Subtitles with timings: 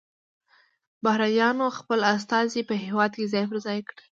[1.03, 4.03] بهرنیانو خپل استازي په هیواد کې ځای پر ځای کړي